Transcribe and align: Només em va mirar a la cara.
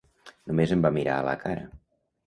Només 0.51 0.73
em 0.77 0.81
va 0.87 0.93
mirar 0.97 1.21
a 1.21 1.29
la 1.31 1.39
cara. 1.47 1.71